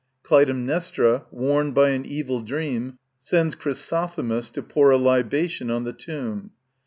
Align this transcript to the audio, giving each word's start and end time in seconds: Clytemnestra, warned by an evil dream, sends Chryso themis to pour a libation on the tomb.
Clytemnestra, 0.23 1.25
warned 1.29 1.75
by 1.75 1.89
an 1.91 2.07
evil 2.07 2.41
dream, 2.41 2.97
sends 3.21 3.53
Chryso 3.55 4.07
themis 4.11 4.49
to 4.49 4.63
pour 4.63 4.89
a 4.89 4.97
libation 4.97 5.69
on 5.69 5.83
the 5.83 5.93
tomb. 5.93 6.49